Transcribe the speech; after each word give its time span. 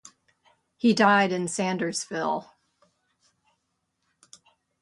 He 0.77 0.95
died 0.95 1.31
in 1.31 1.45
Sandersville. 1.45 2.47